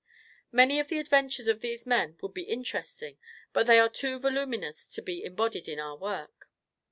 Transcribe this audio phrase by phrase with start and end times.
[0.51, 3.19] Many of the adventures of these men would be interesting;
[3.53, 6.49] but they are too voluminous to be embodied in our work.